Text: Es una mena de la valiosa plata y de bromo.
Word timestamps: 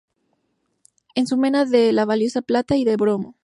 Es 1.13 1.31
una 1.31 1.41
mena 1.43 1.65
de 1.65 1.93
la 1.93 2.05
valiosa 2.05 2.41
plata 2.41 2.75
y 2.75 2.85
de 2.85 2.95
bromo. 2.97 3.35